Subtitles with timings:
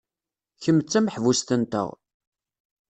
[0.63, 1.89] Kemm d tameḥbust-nteɣ.